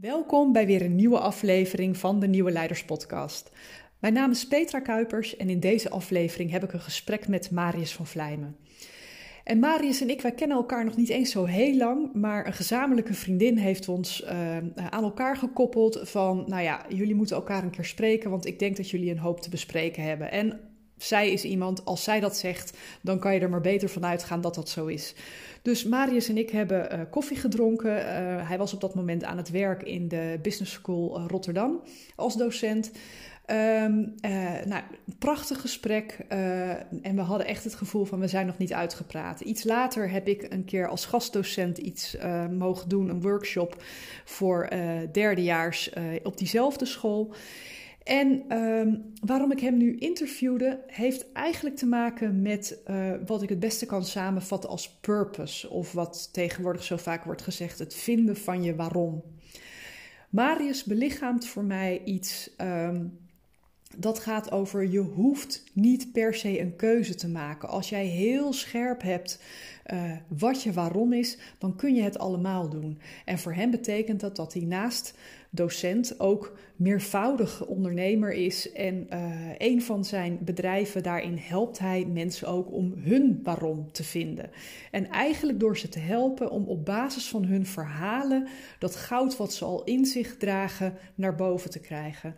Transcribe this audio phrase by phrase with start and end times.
[0.00, 3.50] Welkom bij weer een nieuwe aflevering van de Nieuwe Leiders Podcast.
[3.98, 7.92] Mijn naam is Petra Kuipers en in deze aflevering heb ik een gesprek met Marius
[7.92, 8.56] van Vlijmen.
[9.44, 12.52] En Marius en ik, wij kennen elkaar nog niet eens zo heel lang, maar een
[12.52, 14.56] gezamenlijke vriendin heeft ons uh,
[14.90, 18.76] aan elkaar gekoppeld van, nou ja, jullie moeten elkaar een keer spreken, want ik denk
[18.76, 20.30] dat jullie een hoop te bespreken hebben.
[20.30, 20.60] En
[20.98, 24.40] zij is iemand, als zij dat zegt, dan kan je er maar beter van uitgaan
[24.40, 25.14] dat dat zo is.
[25.62, 27.98] Dus Marius en ik hebben uh, koffie gedronken.
[27.98, 31.80] Uh, hij was op dat moment aan het werk in de Business School Rotterdam
[32.16, 32.90] als docent.
[33.50, 33.56] Uh,
[34.64, 34.82] nou,
[35.18, 36.18] prachtig gesprek.
[37.02, 39.40] En we hadden echt het gevoel van we zijn nog niet uitgepraat.
[39.40, 42.16] Iets later heb ik een keer als gastdocent iets
[42.50, 43.82] mogen doen, een workshop
[44.24, 44.68] voor
[45.12, 45.90] derdejaars
[46.22, 47.34] op diezelfde school.
[48.08, 53.48] En um, waarom ik hem nu interviewde, heeft eigenlijk te maken met uh, wat ik
[53.48, 55.70] het beste kan samenvatten als purpose.
[55.70, 59.22] Of wat tegenwoordig zo vaak wordt gezegd, het vinden van je waarom.
[60.30, 63.18] Marius belichaamt voor mij iets um,
[64.00, 67.68] dat gaat over je hoeft niet per se een keuze te maken.
[67.68, 69.40] Als jij heel scherp hebt
[69.92, 72.98] uh, wat je waarom is, dan kun je het allemaal doen.
[73.24, 75.14] En voor hem betekent dat dat hij naast
[75.50, 78.72] docent ook meervoudig ondernemer is.
[78.72, 84.04] En uh, een van zijn bedrijven, daarin helpt hij mensen ook om hun waarom te
[84.04, 84.50] vinden.
[84.90, 89.52] En eigenlijk door ze te helpen om op basis van hun verhalen dat goud wat
[89.52, 92.34] ze al in zich dragen naar boven te krijgen.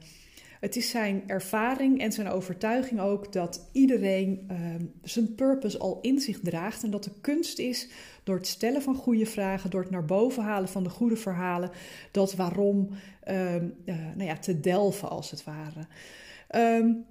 [0.60, 4.58] Het is zijn ervaring en zijn overtuiging ook dat iedereen uh,
[5.02, 6.82] zijn purpose al in zich draagt.
[6.82, 7.88] En dat de kunst is
[8.24, 11.70] door het stellen van goede vragen, door het naar boven halen van de goede verhalen,
[12.10, 12.88] dat waarom
[13.28, 15.86] uh, uh, nou ja, te delven als het ware.
[16.78, 17.04] Um,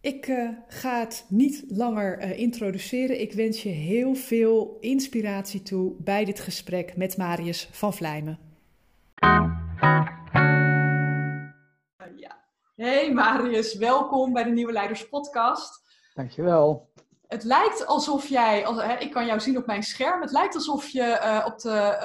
[0.00, 3.20] ik uh, ga het niet langer uh, introduceren.
[3.20, 8.38] Ik wens je heel veel inspiratie toe bij dit gesprek met Marius van Vlijmen.
[12.80, 15.82] Hey Marius, welkom bij de Nieuwe Leiders Podcast.
[16.14, 16.90] Dankjewel.
[17.26, 20.54] Het lijkt alsof jij, als, hè, ik kan jou zien op mijn scherm, het lijkt
[20.54, 21.98] alsof je uh, op de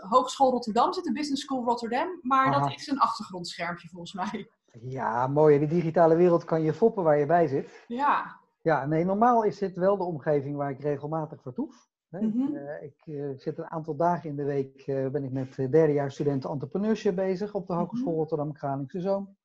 [0.00, 2.60] uh, Hogeschool Rotterdam zit, de Business School Rotterdam, maar Aha.
[2.60, 4.50] dat is een achtergrondschermpje volgens mij.
[4.80, 5.54] Ja, mooi.
[5.54, 7.84] In de digitale wereld kan je foppen waar je bij zit.
[7.86, 8.40] Ja.
[8.62, 11.88] Ja, nee, normaal is dit wel de omgeving waar ik regelmatig vertoef.
[12.08, 12.54] Nee, mm -hmm.
[12.54, 16.50] uh, ik uh, zit een aantal dagen in de week, uh, ben ik met derdejaarsstudenten
[16.50, 18.18] entrepreneurship bezig op de Hogeschool mm -hmm.
[18.18, 19.36] Rotterdam Kralingse Zoom.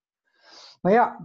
[0.84, 1.18] Maar ja,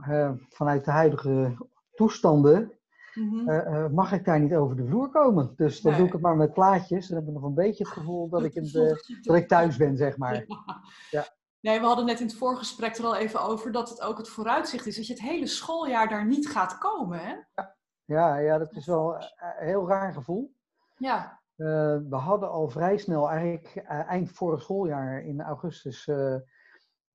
[0.49, 1.57] vanuit de huidige
[1.95, 2.73] toestanden
[3.15, 3.49] Mm -hmm.
[3.49, 5.53] uh, mag ik daar niet over de vloer komen.
[5.57, 6.01] Dus dan nee.
[6.01, 7.09] doe ik het maar met plaatjes.
[7.09, 9.77] Dan heb ik nog een beetje het gevoel dat ik, in de, dat ik thuis
[9.77, 10.35] ben, zeg maar.
[10.35, 10.83] Ja.
[11.11, 11.27] ja.
[11.61, 14.29] Nee, we hadden net in het voorgesprek er al even over dat het ook het
[14.29, 17.19] vooruitzicht is dat je het hele schooljaar daar niet gaat komen.
[17.19, 17.35] Hè?
[17.55, 17.77] Ja.
[18.05, 20.55] Ja, ja, dat is wel een heel raar gevoel.
[20.97, 21.41] Ja.
[21.57, 21.67] Uh,
[22.09, 26.11] we hadden al vrij snel, eigenlijk eind vorig schooljaar in augustus,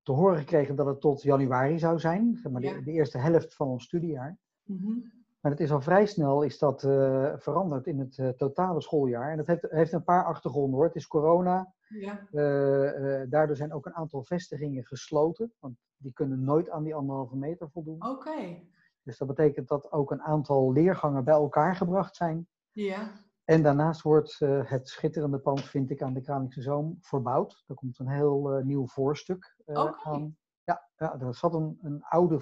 [0.04, 2.38] te horen gekregen dat het tot januari zou zijn.
[2.42, 2.72] Zeg maar ja.
[2.72, 4.38] de, de, eerste helft van ons studiejaar.
[4.62, 5.12] Mm -hmm.
[5.40, 9.30] Maar het is al vrij snel is dat uh, veranderd in het uh, totale schooljaar.
[9.30, 10.84] En dat heeft, heeft een paar achtergronden hoor.
[10.84, 11.72] Het is corona.
[11.88, 12.26] Ja.
[12.32, 15.52] Uh, daardoor zijn ook een aantal vestigingen gesloten.
[15.58, 17.94] Want die kunnen nooit aan die anderhalve meter voldoen.
[17.94, 18.08] Oké.
[18.08, 18.68] Okay.
[19.02, 22.46] Dus dat betekent dat ook een aantal leergangen bij elkaar gebracht zijn.
[22.70, 23.10] Ja.
[23.44, 27.64] En daarnaast wordt het schitterende pand, vind ik, aan de Kralingse Zoom verbouwd.
[27.66, 29.92] Er komt een heel nieuw voorstuk okay.
[30.02, 30.36] aan.
[30.64, 32.40] Ja, ja, er zat een, een oude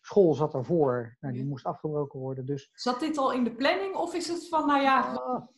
[0.00, 1.16] school zat daarvoor.
[1.20, 2.46] Nou, die moest afgebroken worden.
[2.46, 2.70] Dus...
[2.72, 5.12] Zat dit al in de planning of is het van, nou ja,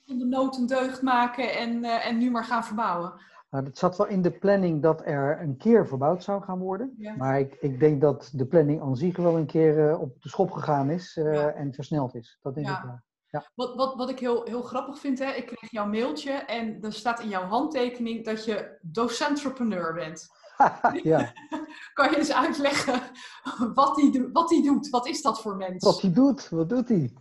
[0.06, 3.12] van de nood een deugd maken en, en nu maar gaan verbouwen?
[3.50, 6.94] Nou, het zat wel in de planning dat er een keer verbouwd zou gaan worden.
[6.98, 7.16] Ja.
[7.16, 10.50] Maar ik, ik denk dat de planning aan zich wel een keer op de schop
[10.50, 11.16] gegaan is
[11.54, 12.38] en versneld is.
[12.42, 13.00] Dat denk ik wel.
[13.30, 13.50] Ja.
[13.54, 15.30] Wat, wat, wat ik heel, heel grappig vind, hè?
[15.32, 20.28] ik kreeg jouw mailtje en er staat in jouw handtekening dat je docentrepreneur bent.
[21.02, 21.32] ja.
[21.94, 23.02] kan je eens uitleggen
[23.74, 24.88] wat hij wat doet?
[24.88, 25.84] Wat is dat voor mens?
[25.84, 26.48] Wat hij doet?
[26.48, 27.12] Wat doet hij?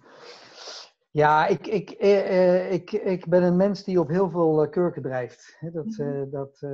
[1.11, 5.01] Ja, ik, ik, eh, ik, ik ben een mens die op heel veel uh, kurken
[5.01, 5.57] drijft.
[5.59, 6.23] Dat, mm -hmm.
[6.23, 6.67] uh, dat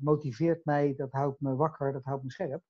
[0.00, 2.62] motiveert mij, dat houdt me wakker, dat houdt me scherp.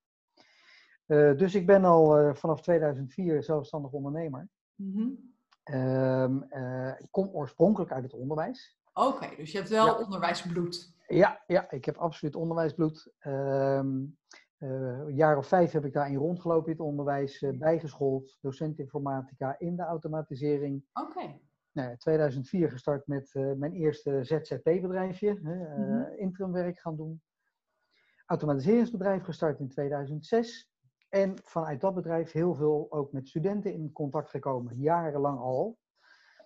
[1.38, 4.48] dus ik ben al vanaf 2004 zelfstandig ondernemer.
[4.74, 5.31] Mm -hmm.
[6.98, 8.80] Ik kom oorspronkelijk uit het onderwijs.
[8.92, 9.98] Oké, okay, dus je hebt wel ja.
[9.98, 10.94] onderwijsbloed.
[11.06, 13.12] Ja, ja, ik heb absoluut onderwijsbloed.
[13.26, 14.18] Um,
[14.58, 18.78] uh, een jaar of vijf heb ik daarin rondgelopen in het onderwijs, uh, bijgeschoold, docent
[18.78, 20.84] informatica in de automatisering.
[20.92, 21.08] Oké.
[21.08, 21.40] Okay.
[21.72, 26.12] Nou, 2004 gestart met mijn eerste ZZP-bedrijfje, mm -hmm.
[26.16, 27.22] interimwerk gaan doen.
[28.26, 30.71] Automatiseringsbedrijf gestart in 2006.
[31.12, 35.78] En vanuit dat bedrijf heel veel ook met studenten in contact gekomen, jarenlang al.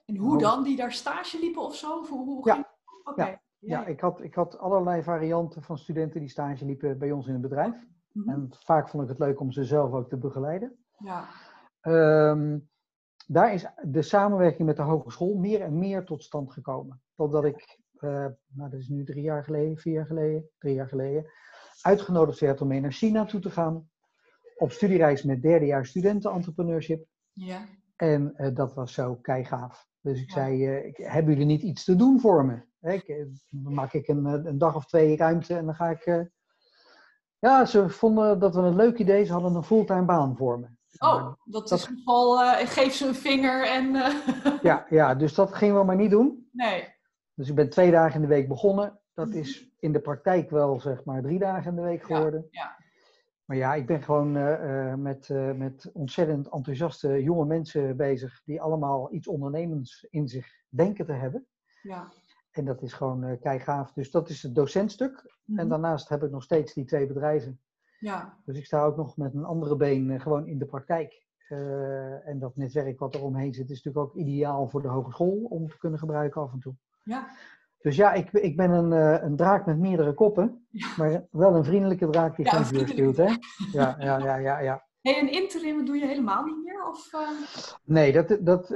[0.04, 0.62] En hoe dan?
[0.62, 2.06] Die daar stage liepen of zo?
[2.06, 2.74] Hoe, hoe ja.
[3.04, 3.30] Okay.
[3.30, 7.26] Ja, ja ik, had, ik had allerlei varianten van studenten die stage liepen bij ons
[7.26, 7.74] in het bedrijf.
[8.12, 8.30] Mhm.
[8.30, 10.84] En vaak vond ik het leuk om ze zelf ook te begeleiden.
[10.98, 11.28] Ja.
[11.80, 12.58] Ehm,
[13.26, 17.02] daar is de samenwerking met de hogeschool meer en meer tot stand gekomen.
[17.14, 18.10] Totdat ik, uh,
[18.46, 21.30] nou dat is nu drie jaar geleden, vier jaar geleden, drie jaar geleden,
[21.82, 23.88] uitgenodigd werd om mee naar China toe te gaan.
[24.56, 27.06] Op studiereis met derdejaars studenten entrepreneurship.
[27.32, 27.64] Ja.
[27.96, 29.86] En uh, dat was zo keigaaf.
[30.00, 32.64] Dus ik zei, uh, hebben jullie niet iets te doen voor me?
[32.92, 36.28] Ik, dan maak ik een, een, dag of twee ruimte en dan ga ik...
[37.38, 39.24] ja, ze vonden dat we een leuk idee.
[39.24, 40.66] Ze hadden een fulltime baan voor me.
[40.98, 42.36] Oh, dat, is geval,
[42.66, 43.92] geef ze een vinger en...
[44.62, 46.48] Ja, ja, dus dat gingen we maar niet doen.
[46.52, 46.94] Nee.
[47.34, 49.00] Dus ik ben twee dagen in de week begonnen.
[49.14, 49.38] Dat mhm.
[49.38, 52.46] is in de praktijk wel zeg maar drie dagen in de week geworden.
[52.50, 52.85] Ja, ja.
[53.46, 59.12] Maar ja, ik ben gewoon uh, met, met ontzettend enthousiaste jonge mensen bezig die allemaal
[59.12, 61.46] iets ondernemends in zich denken te hebben.
[61.82, 62.12] Ja.
[62.50, 63.92] En dat is gewoon uh, kei gaaf.
[63.92, 65.34] Dus dat is het docentstuk.
[65.46, 65.68] En mhm.
[65.68, 67.60] daarnaast heb ik nog steeds die twee bedrijven.
[67.98, 68.38] Ja.
[68.44, 71.24] Dus ik sta ook nog met een andere been gewoon in de praktijk.
[72.24, 75.68] En dat netwerk wat er omheen zit, is natuurlijk ook ideaal voor de hogeschool om
[75.68, 76.74] te kunnen gebruiken af en toe.
[77.02, 77.28] Ja.
[77.86, 80.88] Dus ja, ik, ik ben een, uh, een draak met meerdere koppen, ja.
[80.96, 83.16] maar wel een vriendelijke draak die ja, geen vuur stuurt.
[83.16, 83.34] Hè?
[83.72, 84.86] Ja, ja, ja, ja, ja.
[85.00, 86.88] Hey, en interim doe je helemaal niet meer?
[86.88, 87.10] Of,
[87.84, 88.68] Nee, dat, dat,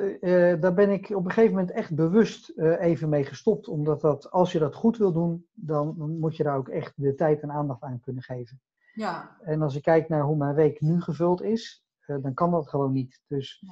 [0.60, 3.68] daar ben ik op een gegeven moment echt bewust even mee gestopt.
[3.68, 7.14] Omdat dat, als je dat goed wil doen, dan moet je daar ook echt de
[7.14, 8.60] tijd en aandacht aan kunnen geven.
[8.92, 9.36] Ja.
[9.40, 12.92] En als ik kijk naar hoe mijn week nu gevuld is, dan kan dat gewoon
[12.92, 13.20] niet.
[13.26, 13.64] Dus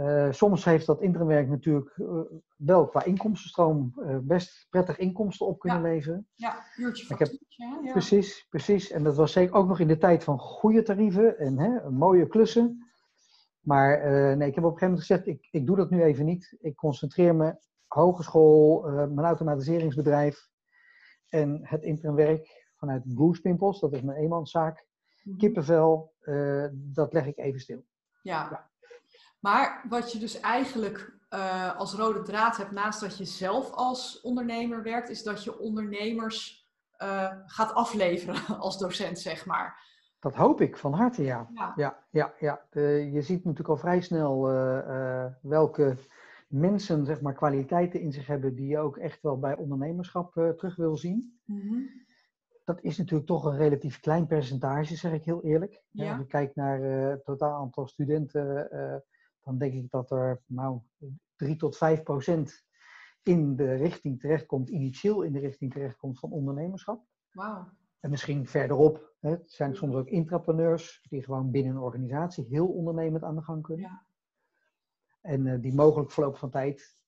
[0.00, 2.20] uh, soms heeft dat interimwerk natuurlijk uh,
[2.56, 5.88] wel qua inkomstenstroom best prettig inkomsten op kunnen ja.
[5.88, 6.26] leveren.
[6.34, 7.92] Ja, uurtje heb, ja.
[7.92, 8.90] Precies, precies.
[8.90, 12.26] En dat was zeker ook nog in de tijd van goede tarieven en hè, mooie
[12.26, 12.90] klussen.
[13.60, 16.24] Maar nee, ik heb op een gegeven moment gezegd, ik, ik doe dat nu even
[16.24, 16.56] niet.
[16.60, 20.48] Ik concentreer me hogeschool, mijn automatiseringsbedrijf
[21.28, 24.86] en het interimwerk vanuit Goose Pimples, dat is mijn eenmanszaak.
[25.22, 25.36] Mhm.
[25.36, 26.14] Kippenvel,
[26.72, 27.84] dat leg ik even stil.
[28.22, 28.69] Ja.
[29.40, 29.50] Ja.
[29.50, 34.20] Maar wat je dus eigenlijk uh, als rode draad hebt, naast dat je zelf als
[34.20, 36.68] ondernemer werkt, is dat je ondernemers
[37.02, 39.88] uh, gaat afleveren als docent, zeg maar.
[40.18, 41.48] Dat hoop ik van harte, ja.
[41.54, 42.60] Ja, ja, ja, ja.
[43.12, 44.42] je ziet natuurlijk al vrij snel
[45.42, 45.96] welke
[46.48, 50.76] mensen zeg maar, kwaliteiten in zich hebben die je ook echt wel bij ondernemerschap terug
[50.76, 51.40] wil zien.
[51.44, 51.88] Mm
[52.74, 55.82] dat is natuurlijk toch een relatief klein percentage, zeg ik heel eerlijk.
[55.94, 58.94] Als je kijkt naar uh, het totaal aantal studenten, uh,
[59.42, 60.80] dan denk ik dat er nou,
[61.36, 62.64] 3 tot 5 procent
[63.22, 67.04] in de richting terechtkomt, initieel in de richting terechtkomt van ondernemerschap.
[68.00, 72.68] En misschien verderop, hè, het zijn soms ook intrapreneurs die gewoon binnen een organisatie heel
[72.68, 73.84] ondernemend aan de gang kunnen.
[73.84, 74.04] Ja.
[75.20, 76.98] En uh, die mogelijk verloop van tijd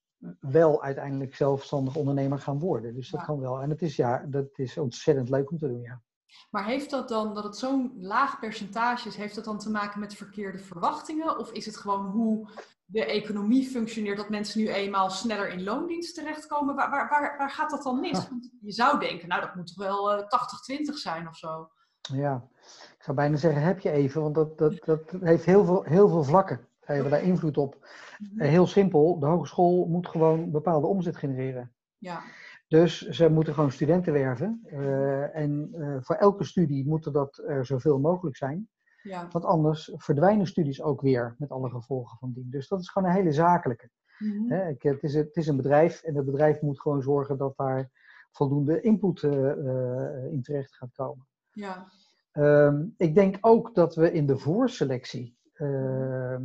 [0.40, 2.94] wel uiteindelijk zelfstandig ondernemer gaan worden.
[2.94, 3.62] Dus dat kan wel.
[3.62, 6.02] En het is, ja, dat is ontzettend leuk om te doen, ja.
[6.50, 10.00] Maar heeft dat dan, dat het zo'n laag percentage is, heeft dat dan te maken
[10.00, 11.38] met verkeerde verwachtingen?
[11.38, 12.49] Of is het gewoon hoe
[12.84, 16.75] de economie functioneert, dat mensen nu eenmaal sneller in loondienst terechtkomen?
[16.75, 18.29] Waar, waar, waar, waar gaat dat dan mis?
[18.29, 21.70] Want je zou denken, nou dat moet toch wel uh, eh, 80-20 zijn of zo?
[22.00, 22.49] Ja,
[22.96, 26.08] ik zou bijna zeggen, heb je even, want dat, dat, dat heeft heel veel, heel
[26.08, 27.87] veel vlakken hebben daar invloed op.
[28.19, 28.40] Mhm.
[28.40, 31.73] Eh, heel simpel, de hogeschool moet gewoon bepaalde omzet genereren.
[31.99, 32.23] Ja.
[32.72, 34.62] Dus ze moeten gewoon studenten werven.
[34.66, 38.69] Uh, en uh, voor elke studie moet dat er zoveel mogelijk zijn.
[39.02, 39.29] Ja.
[39.31, 42.50] Want anders verdwijnen studies ook weer met alle gevolgen van dien.
[42.50, 43.91] Dus dat is gewoon een hele zakelijke.
[44.19, 44.69] Mm -hmm.
[44.69, 47.91] ik, het, is, het is een bedrijf en het bedrijf moet gewoon zorgen dat daar
[48.31, 49.22] voldoende input
[50.31, 51.26] in terecht gaat komen.
[51.50, 51.88] Ja.
[52.32, 56.43] Um, ik denk ook dat we in de voorselectie ehm,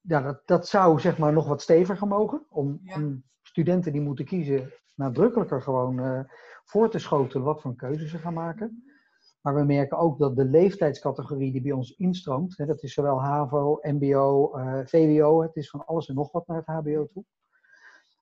[0.00, 2.46] ja, dat, dat zou zeg maar nog wat steviger mogen.
[2.48, 3.24] Om, om
[3.54, 6.20] studenten die moeten kiezen nadrukkelijker gewoon uh,
[6.64, 8.84] voor te schotelen wat voor keuze ze gaan maken.
[9.40, 13.20] Maar we merken ook dat de leeftijdscategorie die bij ons instroomt, hè, dat is zowel
[13.20, 17.24] HAVO, MBO, eh, VWO, het is van alles en nog wat naar het HBO toe.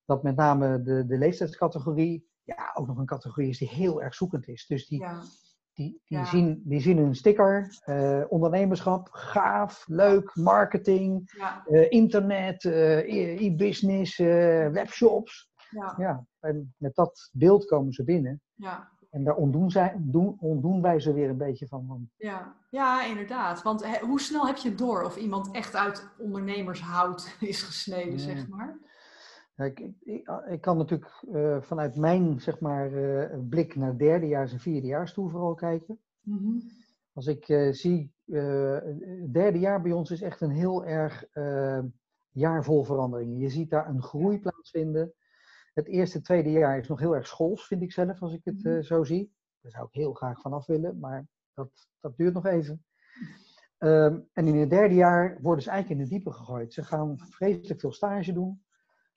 [0.04, 4.14] Dat met name de, de leeftijdscategorie ja, ook nog een categorie is die heel erg
[4.14, 4.66] zoekend is.
[4.66, 5.22] Dus die, ja.
[5.74, 11.64] Die, die, zien, die zien een sticker, uh, ondernemerschap, gaaf, leuk, marketing, ja.
[11.68, 14.16] uh, internet, uh, e-business,
[14.72, 15.50] webshops.
[15.70, 15.94] Ja.
[15.98, 16.26] ja.
[16.40, 18.40] En met dat beeld komen ze binnen.
[18.54, 18.90] Ja.
[19.10, 22.10] En daar ontdoen, zij, doen, ontdoen wij ze weer een beetje van.
[22.16, 23.62] Ja, ja inderdaad.
[23.62, 28.78] Want hoe snel heb je door of iemand echt uit ondernemershout is gesneden, zeg maar?
[29.56, 34.60] Ik, ik, ik, kan natuurlijk uh, vanuit mijn zeg maar, uh, blik naar derdejaars en
[34.60, 36.00] vierdejaars toe vooral kijken.
[36.20, 36.62] Mm -hmm.
[37.12, 41.24] Als ik uh, zie, het derde jaar bij ons is echt een heel erg
[42.32, 43.38] jaar vol veranderingen.
[43.38, 45.12] Je ziet daar een groei plaatsvinden.
[45.74, 48.64] Het eerste, tweede jaar is nog heel erg schools, vind ik zelf, als ik het
[48.64, 48.76] Mhm.
[48.76, 49.32] eh, zo zie.
[49.60, 52.84] Daar zou ik heel graag vanaf willen, maar dat, dat duurt nog even.
[53.78, 56.72] Ehm, en in het derde jaar worden ze eigenlijk in de diepe gegooid.
[56.72, 58.62] Ze gaan vreselijk veel stage doen.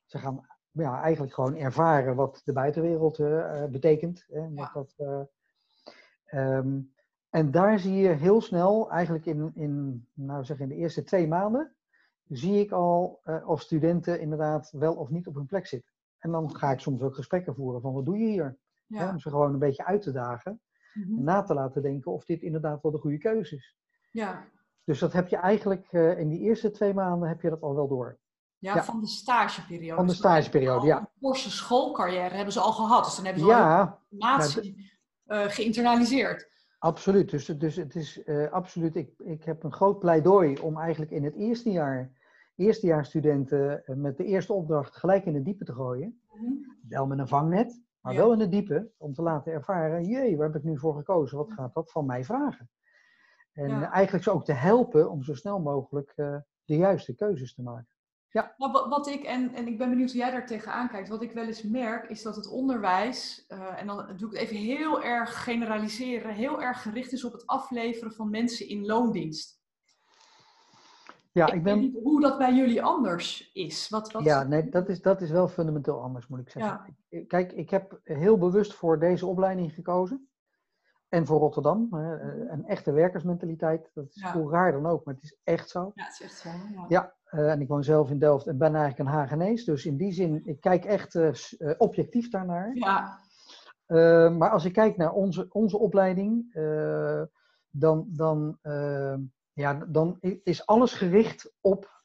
[0.05, 4.25] Ze gaan ja, eigenlijk gewoon ervaren wat de buitenwereld eh, eh, betekent.
[4.27, 4.69] Hè, Ja.
[4.73, 5.21] dat, eh,
[6.25, 6.79] ehm,
[7.29, 11.27] en daar zie je heel snel, eigenlijk in, in, nou zeg, in de eerste twee
[11.27, 11.75] maanden,
[12.27, 15.91] zie ik al of studenten inderdaad wel of niet op hun plek zitten.
[16.19, 18.57] En dan ga ik soms ook gesprekken voeren van wat doe je hier?
[18.87, 20.61] Hè, om ze gewoon een beetje uit te dagen
[20.93, 21.17] Mhm.
[21.17, 23.77] en na te laten denken of dit inderdaad wel de goede keuze is.
[24.11, 24.43] ja.
[24.83, 27.87] Dus dat heb je eigenlijk in die eerste twee maanden heb je dat al wel
[27.87, 28.17] door.
[28.57, 28.83] Ja, Ja.
[28.83, 29.95] van de stageperiode.
[29.95, 30.95] Van de Dus stageperiode, ja.
[30.95, 33.03] al Een forse schoolcarrière hebben ze al gehad.
[33.05, 34.91] Dus dan hebben ze al Ja, informatie
[35.25, 36.47] eh, geïnternaliseerd.
[36.79, 37.29] absoluut.
[37.29, 38.95] Dus, dus het is eh, absoluut.
[38.95, 42.11] Ik, ik heb een groot pleidooi om eigenlijk in het eerste jaar,
[42.55, 46.21] eerstejaarsstudenten eh, met de eerste opdracht gelijk in de diepe te gooien.
[46.33, 46.51] Mhm.
[46.89, 48.19] Wel met een vangnet, maar Ja.
[48.19, 48.91] wel in de diepe.
[48.97, 51.37] Om te laten ervaren, jee, waar heb ik nu voor gekozen?
[51.37, 52.69] Wat gaat dat van mij vragen?
[53.53, 56.13] En eigenlijk ze ook te helpen om zo snel mogelijk
[56.65, 57.87] de juiste keuzes te maken.
[58.35, 61.21] Nou, wat, wat ik, en, en ik ben benieuwd hoe jij daar tegenaan kijkt, wat
[61.21, 64.55] ik wel eens merk, is dat het onderwijs, eh, en dan doe ik het even
[64.55, 69.63] heel erg generaliseren, heel erg gericht is op het afleveren van mensen in loondienst.
[71.31, 73.89] Ja, ik ik weet ben, niet hoe dat bij jullie anders is.
[73.89, 76.95] Wat, wat, Ja, nee, dat is, dat is wel fundamenteel anders, moet ik zeggen.
[77.09, 77.23] Ja.
[77.27, 80.29] Kijk, ik heb heel bewust voor deze opleiding gekozen.
[81.15, 81.87] En voor Rotterdam.
[81.93, 83.91] hè, eh, Een echte werkersmentaliteit.
[83.93, 84.33] Dat is Ja.
[84.33, 85.91] hoe raar dan ook, maar het is echt zo.
[85.95, 86.49] Ja, het is echt zo.
[86.73, 86.85] Ja.
[86.87, 89.65] Ja, eh, en ik woon zelf in Delft en ben eigenlijk een Hagenees.
[89.65, 91.31] Dus in die zin, ik kijk echt eh,
[91.77, 92.71] objectief daarnaar.
[92.75, 93.19] Ja.
[94.29, 96.53] Maar als ik kijk naar onze, onze opleiding,
[97.69, 98.57] dan, dan,
[99.53, 102.03] ja, dan is alles gericht op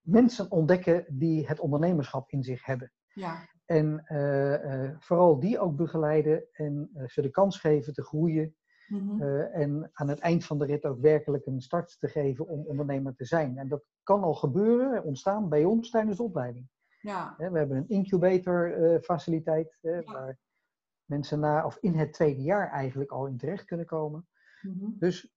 [0.00, 2.92] mensen ontdekken die het ondernemerschap in zich hebben.
[3.08, 3.52] ja.
[3.64, 8.56] En eh, eh, vooral die ook begeleiden en eh, ze de kans geven te groeien.
[8.88, 9.22] Mhm.
[9.52, 13.14] en aan het eind van de rit ook werkelijk een start te geven om ondernemer
[13.14, 13.58] te zijn.
[13.58, 16.68] En dat kan al gebeuren, ontstaan bij ons tijdens de opleiding.
[17.00, 17.34] ja.
[17.38, 20.12] We hebben een incubator faciliteit hè, Ja.
[20.12, 20.38] waar
[21.04, 24.26] mensen na, of in het tweede jaar eigenlijk al in terecht kunnen komen.
[24.62, 24.90] Mhm.
[24.98, 25.34] Dus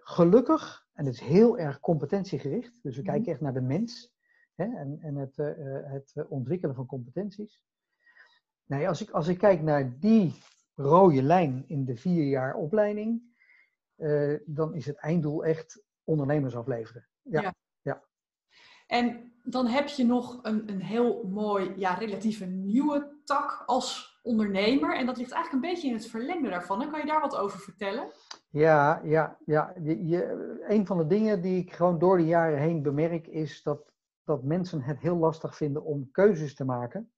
[0.00, 3.10] gelukkig, en het is heel erg competentiegericht, dus we Mhm.
[3.10, 4.14] kijken echt naar de mens
[4.56, 7.62] hè, en, en het, eh, eh, het eh, ontwikkelen van competenties.
[8.64, 10.34] Nee, als ik, als ik kijk naar die
[10.74, 13.34] rode lijn in de vier jaar opleiding,
[14.44, 17.08] dan is het einddoel echt ondernemers afleveren.
[17.22, 18.02] Ja, Ja.
[18.86, 24.96] En dan heb je nog een, een heel mooi, ja, relatieve nieuwe tak als ondernemer.
[24.96, 26.90] En dat ligt eigenlijk een beetje in het verlengde daarvan.
[26.90, 28.10] Kan je daar wat over vertellen?
[28.50, 29.74] Ja, ja, ja.
[29.82, 33.62] Je, je, een van de dingen die ik gewoon door de jaren heen bemerk, is
[33.62, 33.92] dat,
[34.26, 37.10] dat mensen het heel lastig vinden om keuzes te maken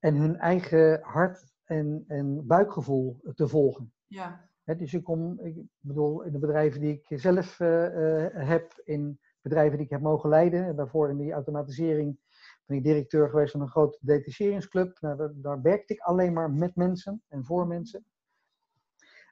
[0.00, 3.92] en hun eigen hart en, en buikgevoel te volgen.
[4.06, 4.48] Ja.
[4.64, 9.20] Dus ik kom, ik bedoel, in de bedrijven die ik zelf eh, eh, heb, in
[9.40, 12.18] bedrijven die ik heb mogen leiden, en daarvoor in die automatisering
[12.66, 15.00] ben ik directeur geweest van een grote detacheringsclub.
[15.00, 18.04] Nou, daar, daar werkte ik alleen maar met mensen en voor mensen.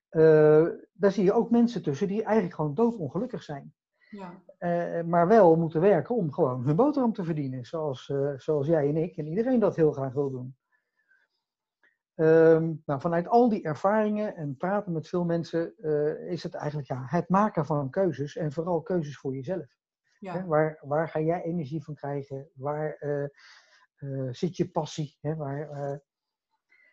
[0.09, 3.75] Eh, daar zie je ook mensen tussen die eigenlijk gewoon doodongelukkig zijn.
[4.11, 4.43] Ja.
[4.59, 7.65] Eh, maar wel moeten werken om gewoon hun boterham te verdienen.
[7.65, 10.57] Zoals, eh, zoals jij en ik en iedereen dat heel graag wil doen.
[12.15, 16.89] Ehm, nou, vanuit al die ervaringen en praten met veel mensen eh, is het eigenlijk
[16.89, 19.77] ja, het maken van keuzes en vooral keuzes voor jezelf.
[20.19, 22.51] Hè, waar, waar ga jij energie van krijgen?
[22.55, 22.99] Waar
[24.31, 25.17] zit je passie?
[25.21, 25.37] Hè?
[25.37, 26.01] Waar,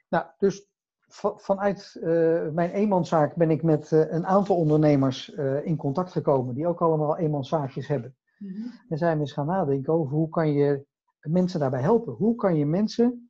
[0.09, 0.74] Nou, dus
[1.21, 6.55] vanuit eh, mijn eenmanszaak ben ik met eh, een aantal ondernemers eh, in contact gekomen
[6.55, 8.15] die ook allemaal eenmanszaakjes hebben.
[8.37, 8.67] Mhm.
[8.89, 10.85] En zijn we eens gaan nadenken over hoe kan je
[11.19, 12.13] mensen daarbij helpen?
[12.13, 13.29] Hoe kan je mensen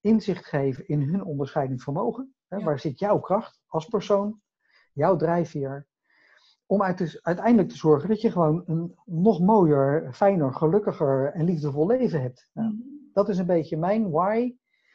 [0.00, 2.34] inzicht geven in hun onderscheidend vermogen?
[2.48, 2.56] Hè?
[2.56, 2.64] Ja.
[2.64, 4.40] Waar zit jouw kracht als persoon,
[4.92, 5.86] jouw drijfveer?
[6.66, 11.86] Om uit uiteindelijk te zorgen dat je gewoon een nog mooier, fijner, gelukkiger en liefdevol
[11.86, 12.50] leven hebt.
[12.52, 12.82] Nou, Mhm.
[13.12, 14.54] dat is een beetje mijn why.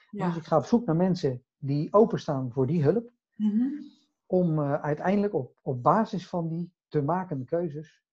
[0.09, 0.27] Ja.
[0.27, 3.11] Dus ik ga op zoek naar mensen die openstaan voor die hulp.
[3.35, 3.67] Mhm.
[4.25, 8.03] Om eh, uiteindelijk op, op basis van die te maken keuzes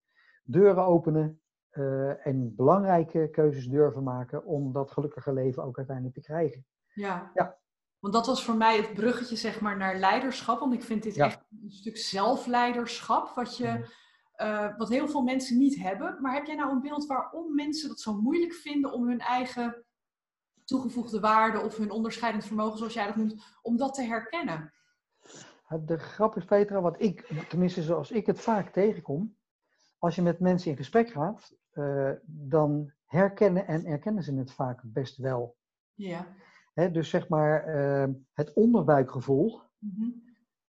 [0.44, 1.36] deuren openen.
[1.70, 6.66] eh, en belangrijke keuzes durven maken om dat gelukkige leven ook uiteindelijk te krijgen.
[6.94, 7.30] Ja.
[7.34, 7.58] Ja.
[7.98, 10.60] Want dat was voor mij het bruggetje zeg maar, naar leiderschap.
[10.60, 11.24] Want ik vind dit Ja.
[11.26, 13.32] echt een stuk zelfleiderschap.
[13.34, 13.82] Wat, je, Mhm.
[14.32, 16.18] eh, wat heel veel mensen niet hebben.
[16.20, 19.84] Maar heb jij nou een beeld waarom mensen dat zo moeilijk vinden om hun eigen
[20.64, 24.72] toegevoegde waarde of hun onderscheidend vermogen, zoals jij dat noemt, om dat te herkennen?
[25.84, 29.36] De grap is, Petra, wat ik, tenminste zoals ik het vaak tegenkom,
[29.98, 34.80] als je met mensen in gesprek gaat, eh, dan herkennen en erkennen ze het vaak
[34.84, 35.56] best wel.
[35.94, 36.26] Ja.
[36.74, 37.66] dus zeg maar
[38.32, 40.10] het onderbuikgevoel, mhm.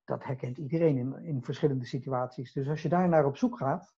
[0.04, 2.52] dat herkent iedereen in, in verschillende situaties.
[2.52, 3.94] Dus als je daar naar op zoek gaat,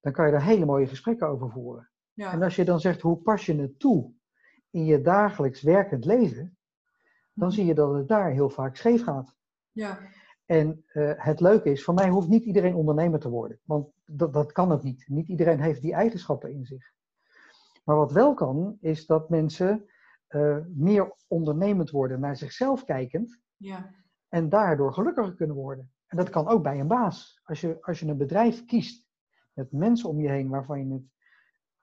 [0.00, 1.90] dan kan je daar hele mooie gesprekken over voeren.
[2.12, 2.32] Ja.
[2.32, 4.14] En als je dan zegt, hoe pas je het toe
[4.74, 6.56] in je dagelijks werkend leven,
[7.32, 7.56] dan mhm.
[7.56, 9.34] zie je dat het daar heel vaak scheef gaat.
[9.72, 9.98] Ja.
[10.46, 13.60] En uh, het leuke is, voor mij hoeft niet iedereen ondernemer te worden.
[13.64, 15.04] Want dat, dat kan ook niet.
[15.08, 16.92] Niet iedereen heeft die eigenschappen in zich.
[17.84, 19.88] Maar wat wel kan, is dat mensen
[20.28, 23.40] uh, meer ondernemend worden, naar zichzelf kijkend.
[23.56, 23.94] Ja.
[24.28, 25.92] En daardoor gelukkiger kunnen worden.
[26.06, 27.40] En dat kan ook bij een baas.
[27.44, 29.06] Als je, als je een bedrijf kiest
[29.52, 31.02] met mensen om je heen waarvan je het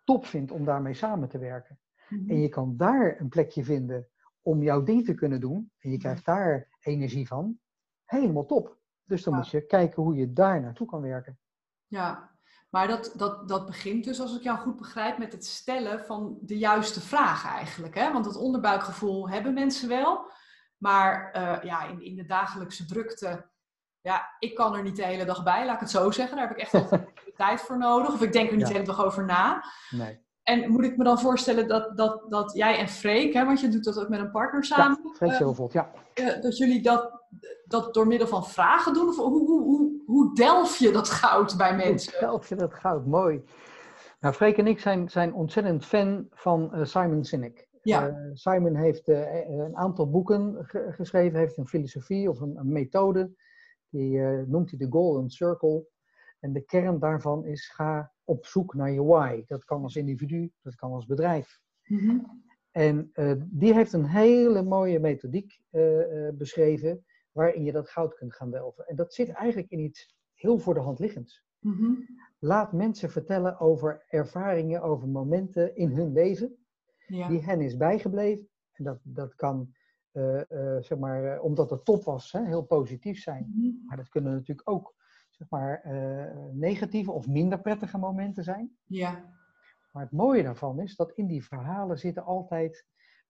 [0.03, 1.79] top vindt om daarmee samen te werken.
[2.11, 2.29] Mhm.
[2.29, 4.07] En je kan daar een plekje vinden
[4.41, 5.71] om jouw ding te kunnen doen.
[5.79, 7.59] En je krijgt daar energie van.
[8.05, 8.79] Helemaal top.
[9.03, 11.39] Dus dan moet je kijken hoe je daar naartoe kan werken.
[11.87, 12.31] Ja,
[12.69, 16.37] maar dat, dat, dat begint dus, als ik jou goed begrijp, met het stellen van
[16.41, 17.95] de juiste vragen eigenlijk.
[17.95, 18.11] Hè?
[18.11, 20.31] Want dat onderbuikgevoel hebben mensen wel.
[20.77, 23.49] Maar uh, ja, in, in de dagelijkse drukte,
[24.01, 26.37] ja, ik kan er niet de hele dag bij, laat ik het zo zeggen.
[26.37, 26.91] Daar heb ik echt
[27.35, 28.13] tijd voor nodig.
[28.13, 29.63] Of ik denk er niet de hele dag over na.
[29.89, 30.25] Nee.
[30.43, 33.67] En moet ik me dan voorstellen dat, dat, dat jij en Freek, hè, want je
[33.67, 34.99] doet dat ook met een partner samen.
[35.03, 35.91] Ja, Freek Zilvold, ja.
[36.15, 37.11] Uh, dat jullie dat,
[37.65, 39.07] dat door middel van vragen doen?
[39.07, 42.11] Of hoe, hoe, hoe, hoe delf je dat goud bij mensen?
[42.11, 43.05] Hoe delf je dat goud?
[43.05, 43.43] Mooi.
[44.19, 47.67] Nou, Freek en ik zijn, zijn ontzettend fan van uh, Simon Sinek.
[47.81, 48.07] Ja.
[48.07, 50.57] Uh, Simon heeft een aantal boeken
[50.89, 53.31] geschreven, heeft een filosofie of een, een methode.
[53.89, 55.85] Die noemt hij de Golden Circle.
[56.39, 59.43] En de kern daarvan is ga op zoek naar je why.
[59.47, 61.59] Dat kan als individu, dat kan als bedrijf.
[61.83, 62.17] Mhm.
[62.71, 68.33] En uh, die heeft een hele mooie methodiek uh, beschreven waarin je dat goud kunt
[68.33, 68.87] gaan delven.
[68.87, 71.43] En dat zit eigenlijk in iets heel voor de hand liggends.
[71.59, 71.91] Mhm.
[72.39, 76.55] Laat mensen vertellen over ervaringen, over momenten in hun leven
[77.07, 77.27] ja.
[77.27, 78.49] die hen is bijgebleven.
[78.71, 79.73] En dat, dat kan,
[80.79, 83.53] zeg maar, omdat het top was, hè, heel positief zijn.
[83.55, 83.85] Mhm.
[83.85, 84.95] Maar dat kunnen natuurlijk ook
[85.41, 88.77] zeg maar, uh, negatieve of minder prettige momenten zijn.
[88.85, 89.29] Ja.
[89.91, 92.85] Maar het mooie daarvan is dat in die verhalen zitten altijd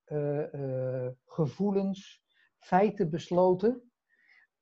[0.06, 2.24] uh, uh, gevoelens,
[2.60, 3.92] feiten besloten,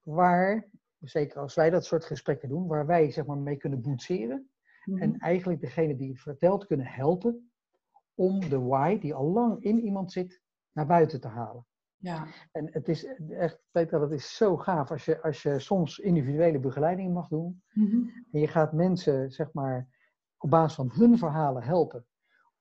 [0.01, 4.49] waar, zeker als wij dat soort gesprekken doen, waar wij zeg maar, mee kunnen boetseren.
[4.85, 5.01] Mhm.
[5.01, 7.51] En eigenlijk degene die het vertelt kunnen helpen
[8.13, 11.65] om de why, die al lang in iemand zit, naar buiten te halen.
[11.99, 12.27] Ja.
[12.51, 16.59] En het is echt, Peter, het is zo gaaf als je, als je soms individuele
[16.59, 17.63] begeleiding mag doen.
[17.73, 17.95] Mhm.
[18.31, 19.88] En je gaat mensen, zeg maar,
[20.38, 22.05] op basis van hun verhalen helpen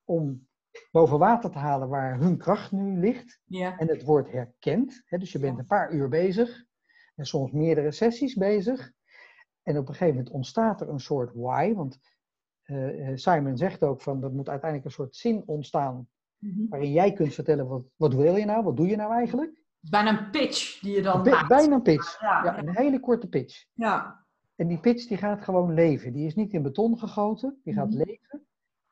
[0.05, 0.49] om
[0.91, 3.41] boven water te halen waar hun kracht nu ligt.
[3.45, 3.79] Ja.
[3.79, 5.03] En het wordt herkend.
[5.05, 6.65] Hè, dus je bent een paar uur bezig
[7.15, 8.93] en soms meerdere sessies bezig.
[9.63, 11.75] En op een gegeven moment ontstaat er een soort why.
[11.75, 11.99] Want
[12.65, 16.69] uh, Simon zegt ook van er moet uiteindelijk een soort zin ontstaan Mhm.
[16.69, 18.65] Waarin jij kunt vertellen, wat, wat wil je nou?
[18.65, 19.63] Wat doe je nou eigenlijk?
[19.81, 21.49] Bijna een pitch die je dan maakt.
[21.49, 22.21] Bijna een pitch.
[22.21, 23.65] Ja, een hele korte pitch.
[23.73, 24.27] Ja.
[24.55, 26.13] En die pitch die gaat gewoon leven.
[26.13, 27.61] Die is niet in beton gegoten.
[27.65, 27.97] Die gaat mhm.
[27.97, 28.47] leven.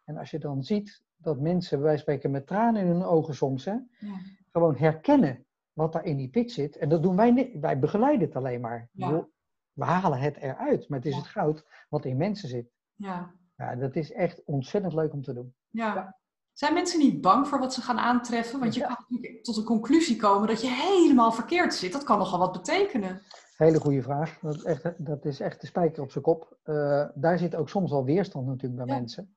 [0.05, 3.65] En als je dan ziet dat mensen, wij spreken met tranen in hun ogen soms,
[3.65, 4.19] hè, ja.
[4.53, 6.77] gewoon herkennen wat daar in die pitch zit.
[6.77, 7.61] En dat doen wij niet.
[7.61, 8.89] Wij begeleiden het alleen maar.
[8.93, 9.29] Ja.
[9.73, 10.89] We halen het eruit.
[10.89, 12.71] Maar het is het goud wat in mensen zit.
[12.95, 13.35] Ja.
[13.57, 13.77] ja.
[13.77, 15.55] Dat is echt ontzettend leuk om te doen.
[15.71, 16.17] ja.
[16.57, 18.61] Zijn mensen niet bang voor wat ze gaan aantreffen?
[18.61, 21.93] Want je kan natuurlijk tot de conclusie komen dat je helemaal verkeerd zit.
[21.93, 23.23] Dat kan nogal wat betekenen.
[23.57, 24.39] Hele goede vraag.
[24.39, 26.59] Dat is echt, dat is echt de spijker op zijn kop.
[26.65, 29.37] Uh, daar zit ook soms wel weerstand natuurlijk bij mensen.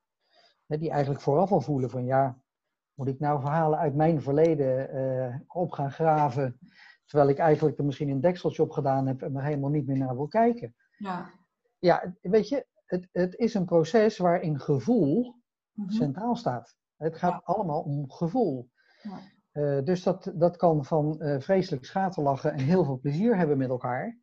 [0.66, 2.38] Die eigenlijk vooraf al voelen van ja,
[2.94, 6.58] moet ik nou verhalen uit mijn verleden uh, op gaan graven.
[7.06, 9.98] Terwijl ik eigenlijk er misschien een dekseltje op gedaan heb en er helemaal niet meer
[9.98, 10.74] naar wil kijken.
[10.96, 11.30] Ja,
[11.78, 15.34] ja weet je, het, het is een proces waarin gevoel
[15.72, 15.90] mhm.
[15.90, 16.78] centraal staat.
[17.02, 18.70] Het gaat allemaal om gevoel.
[19.02, 19.18] Ja.
[19.52, 23.68] Uh, dus dat, dat kan van uh, vreselijk schaterlachen en heel veel plezier hebben met
[23.68, 24.18] elkaar,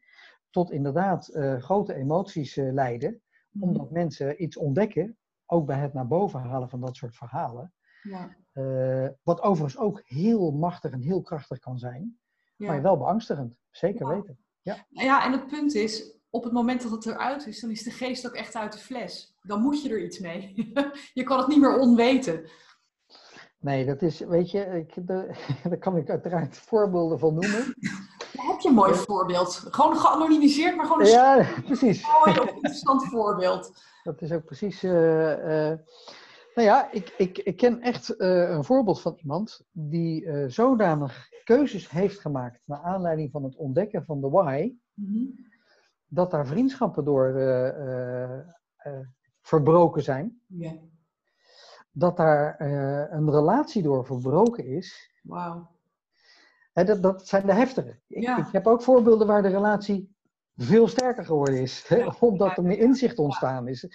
[0.49, 3.63] tot inderdaad uh, grote emoties leiden, mm.
[3.63, 7.71] omdat mensen iets ontdekken, ook bij het naar boven halen van dat soort verhalen.
[8.01, 8.35] Ja.
[9.23, 12.19] wat overigens ook heel machtig en heel krachtig kan zijn,
[12.55, 14.39] maar wel beangstigend, zeker weten.
[14.61, 14.85] Ja.
[14.89, 17.91] ja, en het punt is, op het moment dat het eruit is, dan is de
[17.91, 19.35] geest ook echt uit de fles.
[19.41, 20.71] Dan moet je er iets mee.
[21.13, 22.49] je kan het niet meer onweten.
[23.59, 25.35] Nee, dat is, weet je, ik, de,
[25.69, 27.75] daar kan ik uiteraard voorbeelden van noemen.
[28.31, 29.55] heb je een mooi voorbeeld.
[29.69, 32.07] Gewoon geanonimiseerd, maar gewoon een ja, precies.
[32.25, 33.71] mooi of interessant voorbeeld.
[34.03, 34.83] Dat is ook precies.
[34.83, 35.77] Uh, uh,
[36.55, 41.89] nou ja, ik, ik, ik ken echt uh, een voorbeeld van iemand die zodanig keuzes
[41.89, 45.47] heeft gemaakt naar aanleiding van het ontdekken van de why, mm -hmm.
[46.07, 47.33] dat daar vriendschappen door
[49.41, 50.41] verbroken zijn.
[50.47, 50.73] Ja
[51.97, 55.11] dat daar uh, een relatie door verbroken is.
[55.23, 55.69] Wauw.
[56.73, 57.99] dat, dat zijn de heftige.
[58.07, 60.15] Ik, ik, heb ook voorbeelden waar de relatie
[60.55, 61.91] veel sterker geworden is.
[62.19, 63.87] Omdat er meer inzicht ontstaan is.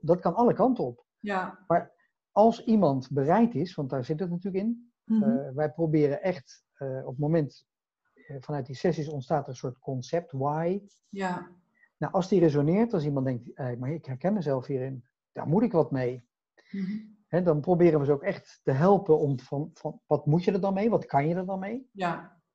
[0.00, 1.04] Dat kan alle kanten op.
[1.18, 1.58] Ja.
[1.66, 1.92] Maar
[2.32, 4.92] als iemand bereid is, want daar zit het natuurlijk in.
[5.04, 7.66] Mm wij proberen echt uh, op het moment
[8.14, 10.82] eh, vanuit die sessies ontstaat er een soort concept, why.
[11.08, 11.50] Ja.
[11.96, 15.62] Nou, als die resoneert, als iemand denkt, eh, maar ik herken mezelf hierin, daar moet
[15.62, 16.24] ik wat mee.
[16.70, 20.52] Mm dan proberen we ze ook echt te helpen om van, van, wat moet je
[20.52, 21.88] er dan mee, wat kan je er dan mee?
[21.92, 22.14] Ja.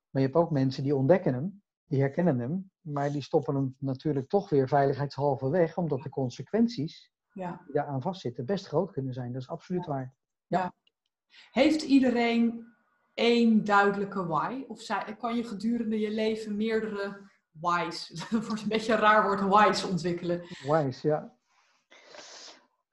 [0.10, 3.76] Maar je hebt ook mensen die ontdekken hem, die herkennen hem, maar die stoppen hem
[3.80, 7.62] natuurlijk toch weer veiligheidshalve weg, omdat de consequenties ja.
[7.66, 9.32] die daaraan vastzitten best groot kunnen zijn.
[9.34, 10.16] Dat is absoluut waar.
[10.48, 10.74] Ja.
[11.52, 12.66] Heeft iedereen
[13.14, 14.64] één duidelijke why?
[14.68, 14.86] Of
[15.18, 19.84] kan je gedurende je leven meerdere why's, dat wordt een beetje een raar woord, why's
[19.84, 20.42] ontwikkelen?
[20.66, 21.38] Why's, ja.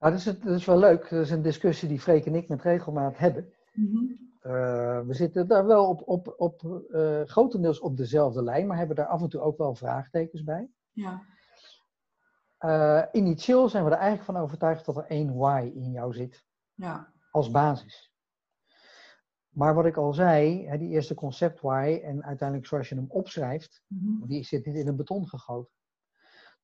[0.02, 1.08] Nou, dat, is, dat is wel leuk.
[1.10, 3.52] Dat is een discussie die Freek en ik met regelmaat hebben.
[3.72, 4.04] Mhm.
[4.40, 8.96] Eh, we zitten daar wel op, op, op uh, grotendeels op dezelfde lijn, maar hebben
[8.96, 10.70] daar af en toe ook wel vraagtekens bij.
[10.90, 11.22] Ja.
[12.60, 16.44] Uh, initieel zijn we er eigenlijk van overtuigd dat er één why in jou zit.
[16.74, 17.12] Ja.
[17.30, 18.12] Als basis.
[19.48, 23.10] Maar wat ik al zei, hè, die eerste concept why en uiteindelijk zoals je hem
[23.10, 24.26] opschrijft, mhm.
[24.26, 25.72] die zit niet in een beton gegoten.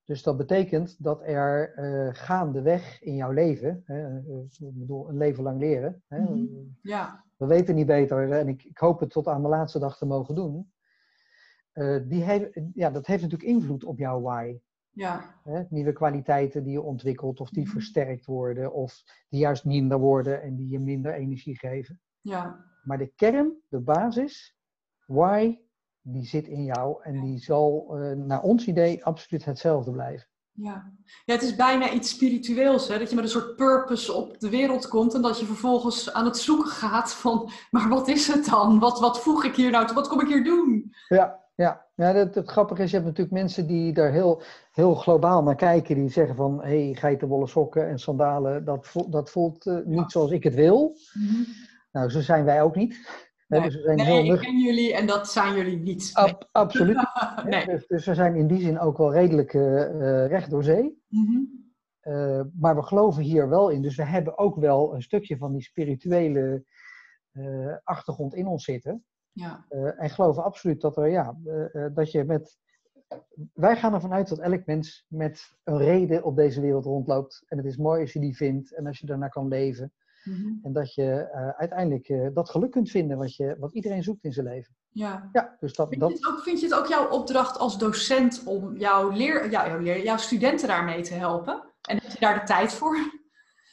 [0.09, 5.17] Dus dat betekent dat er uh, gaandeweg in jouw leven, hè, uh, ik bedoel, een
[5.17, 6.03] leven lang leren.
[6.07, 6.47] Hè, mhm.
[6.83, 7.25] ja.
[7.37, 10.07] We weten niet beter en ik, ik, hoop het tot aan mijn laatste dag te
[10.07, 10.73] mogen doen.
[11.75, 14.61] Uh, die heeft, ja, dat heeft natuurlijk invloed op jouw why.
[14.91, 15.41] Ja.
[15.45, 17.73] Hè, nieuwe kwaliteiten die je ontwikkelt of die Mhm.
[17.73, 22.01] versterkt worden of die juist minder worden en die je minder energie geven.
[22.21, 22.65] Ja.
[22.83, 24.57] Maar de kern, de basis,
[25.07, 25.59] why,
[26.13, 30.27] die zit in jou en die zal uh, naar ons idee absoluut hetzelfde blijven.
[30.53, 30.93] Ja.
[31.25, 32.99] ja, het is bijna iets spiritueels, hè?
[32.99, 36.25] dat je met een soort purpose op de wereld komt en dat je vervolgens aan
[36.25, 38.79] het zoeken gaat van, maar wat is het dan?
[38.79, 39.95] Wat, wat voeg ik hier nou toe?
[39.95, 40.95] Wat kom ik hier doen?
[41.09, 41.87] Ja, ja.
[41.95, 44.43] ja het, het grappige is, je hebt natuurlijk mensen die daar heel,
[44.73, 49.13] heel globaal naar kijken, die zeggen van, hé, hey, geitenwolle sokken en sandalen, dat voelt,
[49.13, 50.09] dat voelt uh, niet Ja.
[50.09, 50.97] zoals ik het wil.
[51.13, 51.43] Mhm.
[51.93, 53.27] Nou, zo zijn wij ook niet.
[53.49, 56.11] Nee, dus zijn nee heel ik ken jullie en dat zijn jullie niet.
[56.13, 56.97] Ab- absoluut.
[57.67, 61.03] Dus, dus we zijn in die zin ook wel redelijk eh, eh, recht door zee.
[61.09, 61.39] Mhm.
[62.01, 63.83] Eh, maar we geloven hier wel in.
[63.83, 66.65] Dus we hebben ook wel een stukje van die spirituele
[67.85, 69.05] achtergrond in ons zitten.
[69.33, 69.65] Ja.
[69.97, 71.37] En geloven absoluut dat er, ja,
[71.95, 72.59] dat je met.
[73.53, 77.45] Wij gaan ervan uit dat elk mens met een reden op deze wereld rondloopt.
[77.47, 79.93] En het is mooi als je die vindt en als je daarnaar kan leven.
[80.29, 80.53] Mhm.
[80.63, 84.25] En dat je eh, uiteindelijk eh, dat geluk kunt vinden wat, je, wat iedereen zoekt
[84.25, 84.75] in zijn leven.
[84.89, 85.29] ja.
[85.33, 85.89] Ja, dus dat.
[85.89, 89.51] Vind je, het ook, vind je het ook jouw opdracht als docent om jouw, leer,
[89.51, 91.63] jouw, leer, jouw studenten daarmee te helpen?
[91.89, 92.97] En heb je daar de tijd voor?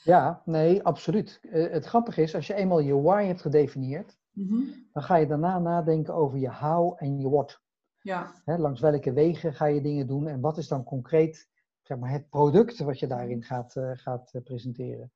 [0.03, 1.39] ja, nee, absoluut.
[1.51, 4.55] Eh, het grappige is, als je eenmaal je why hebt gedefinieerd, Mhm.
[4.93, 7.61] dan ga je daarna nadenken over je how en je what.
[8.01, 8.41] Ja.
[8.45, 11.49] Hè, langs welke wegen ga je dingen doen en wat is dan concreet
[11.81, 15.11] zeg maar, het product wat je daarin gaat, gaat presenteren.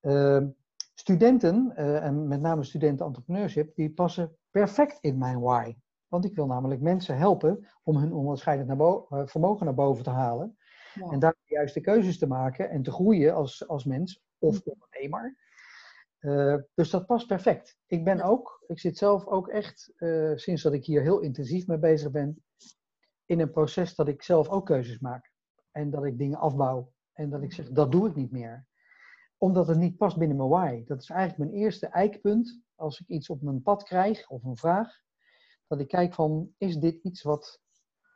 [0.00, 0.48] Ehm,
[0.94, 5.76] studenten, eh, en met name studenten entrepreneurship, die passen perfect in mijn why.
[6.08, 10.10] Want ik wil namelijk mensen helpen om hun onderscheidend naar eh, vermogen naar boven te
[10.10, 10.56] halen.
[10.94, 11.10] Ja.
[11.10, 15.36] En daar de juiste keuzes te maken en te groeien als, als mens of ondernemer.
[16.18, 17.78] Eh, dus dat past perfect.
[17.86, 19.92] Ik ben ook, ik zit zelf ook echt,
[20.34, 22.42] sinds dat ik hier heel intensief mee bezig ben,
[23.24, 25.32] in een proces dat ik zelf ook keuzes maak.
[25.70, 26.92] En dat ik dingen afbouw.
[27.12, 28.66] En dat ik zeg, dat doe ik niet meer.
[29.40, 30.84] Omdat het niet past binnen mijn why.
[30.84, 34.56] Dat is eigenlijk mijn eerste eikpunt als ik iets op mijn pad krijg of een
[34.56, 35.00] vraag.
[35.66, 37.60] Dat ik kijk van, is dit iets wat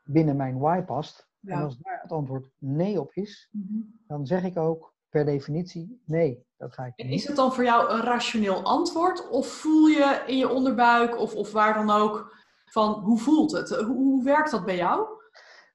[0.04, 1.28] binnen mijn why past?
[1.40, 1.54] Ja.
[1.54, 3.80] En als daar het antwoord nee op is, Mhm.
[4.06, 7.64] dan zeg ik ook per definitie nee, dat ga ik En is het dan voor
[7.64, 9.28] jou een rationeel antwoord?
[9.28, 12.32] Of voel je in je onderbuik of, of waar dan ook
[12.64, 13.68] van hoe voelt het?
[13.68, 15.06] Hoe, hoe werkt dat bij jou?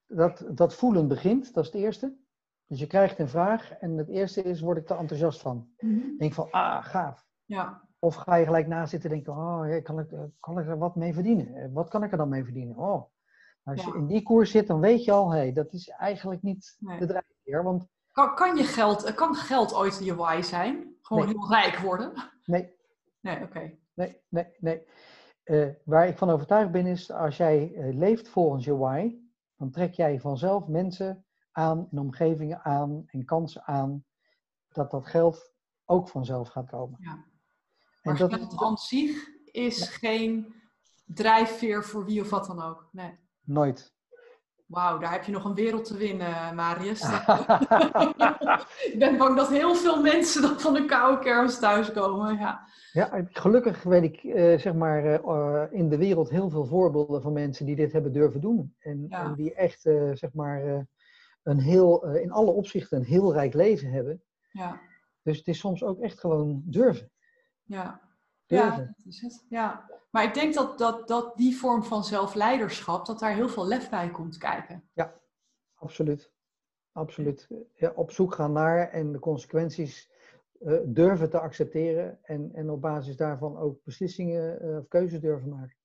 [0.07, 2.17] Dat, dat voelen begint, dat is het eerste.
[2.69, 5.69] Dus je krijgt een vraag en het eerste is, word ik er enthousiast van?
[6.17, 7.25] Denk van, ah, gaaf.
[7.45, 10.77] Ja, Of ga je gelijk na zitten denken, oh, kan, ik, eh, kan ik er
[10.77, 11.55] wat mee verdienen?
[11.55, 12.77] Eh, Wat kan ik er dan mee verdienen?
[12.77, 13.03] Oh.
[13.63, 16.75] Als je in die koers zit, dan weet je al, hé, dat is eigenlijk niet
[16.79, 16.99] Nee.
[16.99, 17.63] de drijfveer.
[17.63, 20.95] Want kan, kan, je geld, kan geld ooit je why zijn?
[21.01, 21.33] Gewoon Nee.
[21.37, 22.11] heel rijk worden?
[22.45, 22.77] nee,
[23.21, 23.71] Nee, oké.
[23.93, 24.85] nee, nee, nee.
[25.43, 29.15] Eh, waar ik van overtuigd ben is, als jij eh, leeft volgens je why,
[29.57, 31.25] dan trek jij vanzelf mensen
[31.59, 34.05] aan en omgevingen aan en kansen aan,
[34.67, 35.51] dat dat geld
[35.85, 36.99] ook vanzelf gaat komen.
[37.01, 37.11] Ja.
[37.11, 37.25] En
[38.01, 40.53] Maar dat, geld aan zich is geen
[41.05, 42.89] drijfveer voor wie of wat dan ook.
[42.91, 43.19] Nee.
[43.43, 43.97] nooit.
[44.65, 47.01] Wauw, daar heb je nog een wereld te winnen, Marius.
[48.91, 52.37] ik ben bang dat heel veel mensen dan van de koude kermis thuiskomen.
[52.37, 57.21] Ja, ja gelukkig weet ik uh, zeg maar, uh, in de wereld heel veel voorbeelden
[57.21, 58.75] van mensen die dit hebben durven doen.
[58.79, 60.87] En, en die echt uh, zeg maar,
[61.43, 64.23] een heel, in alle opzichten een heel rijk leven hebben.
[64.51, 64.81] Ja.
[65.21, 67.11] Dus het is soms ook echt gewoon durven.
[67.63, 68.01] Ja,
[68.45, 68.67] durven.
[68.67, 69.45] ja dat is het.
[69.49, 69.89] Ja.
[70.11, 73.89] Maar ik denk dat, dat, dat die vorm van zelfleiderschap, dat daar heel veel lef
[73.89, 74.89] bij komt kijken.
[74.93, 75.19] Ja,
[75.75, 76.31] absoluut.
[76.91, 77.47] Absoluut.
[77.75, 80.11] Ja, op zoek gaan naar en de consequenties
[80.59, 85.49] uh, durven te accepteren en, en op basis daarvan ook beslissingen uh, of keuzes durven
[85.49, 85.77] maken.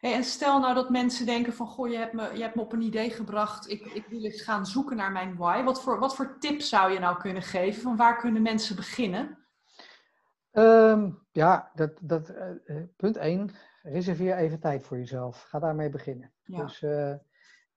[0.00, 2.62] Hey, en stel nou dat mensen denken van, goh, je hebt me, je hebt me
[2.62, 5.62] op een idee gebracht, ik, ik wil eens gaan zoeken naar mijn why.
[5.62, 7.82] Wat voor, wat voor tips zou je nou kunnen geven?
[7.82, 9.38] Van waar kunnen mensen beginnen?
[10.52, 12.30] Um, ja, dat, dat,
[12.64, 13.50] uh, punt 1.
[13.82, 15.42] Reserveer even tijd voor jezelf.
[15.42, 16.32] Ga daarmee beginnen.
[16.44, 17.14] Dus uh,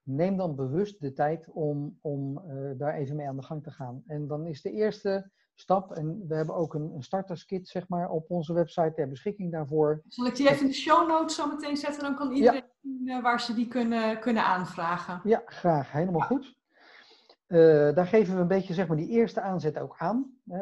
[0.03, 3.71] neem dan bewust de tijd om, om uh, daar even mee aan de gang te
[3.71, 4.03] gaan.
[4.07, 8.09] En dan is de eerste stap, en we hebben ook een, een starterskit zeg maar,
[8.09, 10.01] op onze website ter beschikking daarvoor.
[10.07, 12.01] Zal ik die even in de show notes zo meteen zetten?
[12.01, 15.21] Dan kan iedereen zien waar ze die kunnen, kunnen aanvragen.
[15.23, 15.91] Ja, graag.
[15.91, 16.57] Helemaal goed.
[17.47, 20.31] Uh, daar geven we een beetje zeg maar, die eerste aanzet ook aan.
[20.45, 20.57] Uh,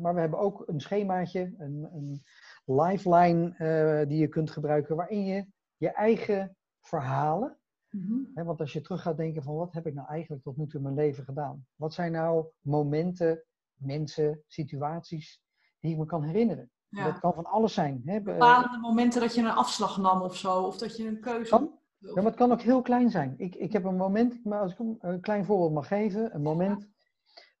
[0.00, 2.22] maar we hebben ook een schemaatje, een, een
[2.64, 5.46] lifeline uh, die je kunt gebruiken, waarin je
[5.76, 7.56] je eigen verhalen.
[7.90, 10.56] Mm hè, want als je terug gaat denken van wat heb ik nou eigenlijk tot
[10.56, 11.66] nu toe in mijn leven gedaan?
[11.76, 13.42] Wat zijn nou momenten,
[13.78, 15.40] mensen, situaties
[15.80, 16.70] die ik me kan herinneren?
[16.88, 17.04] Ja.
[17.04, 18.02] Dat kan van alles zijn.
[18.04, 18.20] Hè?
[18.20, 21.50] Bepalende momenten dat je een afslag nam of zo, of dat je een keuze...
[21.50, 23.34] Kan, ja, maar het kan ook heel klein zijn.
[23.36, 26.88] Ik, ik heb een moment, maar als ik een klein voorbeeld mag geven, een moment.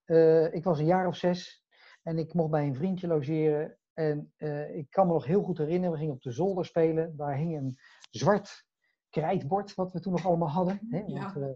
[0.06, 1.64] Uh, ik was een jaar of zes
[2.02, 3.78] en ik mocht bij een vriendje logeren.
[3.92, 7.16] En uh, ik kan me nog heel goed herinneren, we gingen op de zolder spelen.
[7.16, 7.76] Daar hing een
[8.10, 8.64] zwart
[9.10, 10.80] krijtbord, wat we toen nog allemaal hadden.
[10.88, 11.04] Hè?
[11.04, 11.46] Want, uh,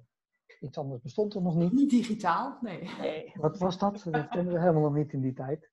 [0.61, 1.73] iets anders bestond er nog niet.
[1.73, 2.91] Niet digitaal, nee.
[3.01, 4.07] Nee, wat was dat?
[4.11, 5.71] Dat kennen we helemaal nog niet in die tijd.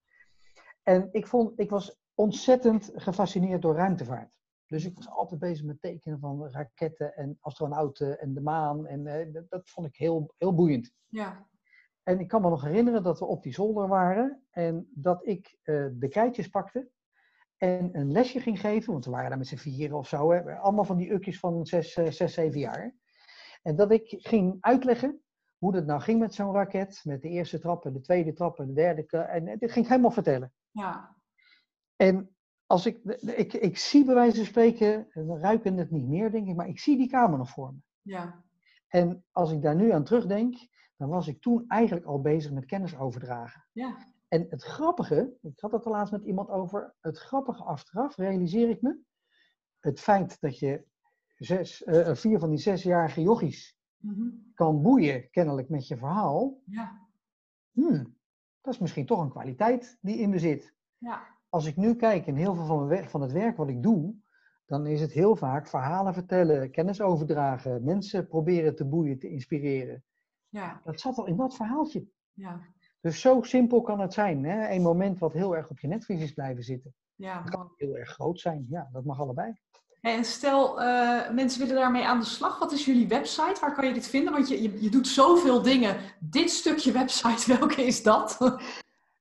[0.83, 4.37] En ik, vond, ik was ontzettend gefascineerd door ruimtevaart.
[4.65, 8.87] Dus ik was altijd bezig met tekenen van raketten en astronauten en de maan.
[8.87, 10.91] En uh, dat, vond ik heel, heel boeiend.
[11.07, 11.47] Ja.
[12.03, 15.57] En ik kan me nog herinneren dat we op die zolder waren en dat ik
[15.63, 16.89] uh, de keitjes pakte
[17.57, 20.57] en een lesje ging geven, want we waren daar met z'n vieren of zo, hè,
[20.57, 22.95] allemaal van die ukjes van zes, uh, zes, zeven jaar.
[23.67, 25.21] En dat ik ging uitleggen
[25.57, 28.59] hoe dat nou ging met zo'n raket, met de eerste trap en de tweede trap
[28.59, 29.17] en de derde.
[29.17, 30.53] En dit ging ik helemaal vertellen.
[30.71, 31.15] Ja.
[31.95, 36.31] En als ik, ik, ik zie bij wijze van spreken, we ruiken het niet meer
[36.31, 37.79] denk ik, maar ik zie die kamer nog voor me.
[38.01, 38.43] Ja.
[38.87, 40.55] En als ik daar nu aan terugdenk,
[40.97, 43.65] dan was ik toen eigenlijk al bezig met kennis overdragen.
[43.71, 43.97] Ja.
[44.27, 48.69] En het grappige, ik had het er laatst met iemand over, het grappige achteraf realiseer
[48.69, 48.97] ik me,
[49.79, 50.85] het feit dat je
[51.37, 56.61] zes, uh, vier van die zesjarige jochies mm kan boeien, kennelijk met je verhaal.
[56.65, 57.07] Ja.
[57.71, 58.17] Hmm,
[58.61, 60.73] dat is misschien toch een kwaliteit die in me zit.
[60.97, 63.83] Ja als ik nu kijk in heel veel van, mijn, van het werk wat ik
[63.83, 64.15] doe,
[64.65, 70.03] dan is het heel vaak verhalen vertellen, kennis overdragen, mensen proberen te boeien, te inspireren.
[70.49, 70.81] Ja.
[70.83, 72.07] Dat zat al in dat verhaaltje.
[72.33, 72.61] Ja.
[73.01, 74.45] Dus zo simpel kan het zijn.
[74.45, 74.69] Hè?
[74.69, 76.93] Een moment wat heel erg op je netvlies is blijven zitten.
[77.15, 78.65] Ja, dat kan heel erg groot zijn.
[78.69, 79.53] Ja, dat mag allebei.
[80.01, 82.59] En stel, uh, mensen willen daarmee aan de slag.
[82.59, 83.57] Wat is jullie website?
[83.61, 84.33] Waar kan je dit vinden?
[84.33, 85.97] Want je, je, je doet zoveel dingen.
[86.19, 88.37] Dit stukje website, welke is dat?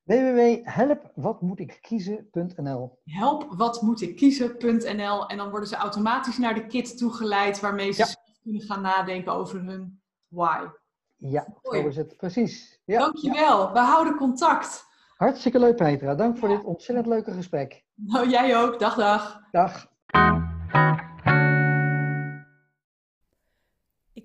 [0.02, 8.62] www.helpwatmoetikkiezen.nl Helpwatmoetikkiezen.nl En dan worden ze automatisch naar de kit toegeleid waarmee ze zelf kunnen
[8.62, 10.64] gaan nadenken over hun why.
[11.16, 12.80] Ja, zo is het precies.
[12.84, 13.72] Ja, Dankjewel, ja.
[13.72, 14.84] we houden contact.
[15.16, 17.84] Hartstikke leuk Petra, dank voor dit ontzettend leuke gesprek.
[17.94, 18.78] Nou, jij ook.
[18.78, 19.40] Dag, dag.
[19.50, 19.86] Dag.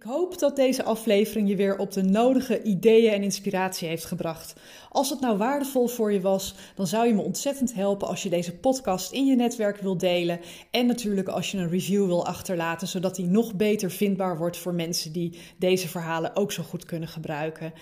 [0.02, 4.54] Ik hoop dat deze aflevering je weer op de nodige ideeën en inspiratie heeft gebracht.
[4.90, 8.30] Als het nou waardevol voor je was, dan zou je me ontzettend helpen als je
[8.30, 10.40] deze podcast in je netwerk wil delen.
[10.72, 14.74] En natuurlijk als je een review wil achterlaten, zodat die nog beter vindbaar wordt voor
[14.74, 17.74] mensen die deze verhalen ook zo goed kunnen gebruiken.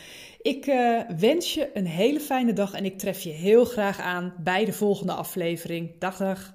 [0.41, 4.33] Ik uh, wens je een hele fijne dag en ik tref je heel graag aan
[4.39, 5.91] bij de volgende aflevering.
[5.99, 6.53] Dag, dag.